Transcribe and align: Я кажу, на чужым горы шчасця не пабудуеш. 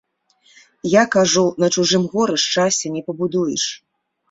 Я 0.91 1.03
кажу, 1.15 1.43
на 1.65 1.69
чужым 1.77 2.09
горы 2.15 2.41
шчасця 2.47 2.87
не 2.97 3.05
пабудуеш. 3.11 3.71